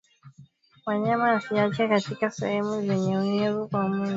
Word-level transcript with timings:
Wanyama 0.85 1.31
wasiachwe 1.31 1.87
katika 1.87 2.31
sehemu 2.31 2.81
zenye 2.81 3.17
unyevu 3.17 3.67
kwa 3.67 3.81
muda 3.81 3.97
mrefu 3.97 4.09